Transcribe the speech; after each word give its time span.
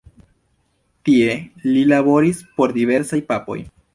Tie 1.09 1.35
li 1.67 1.85
laboris 1.93 2.41
por 2.57 2.75
diversaj 2.81 3.23
papoj. 3.33 3.63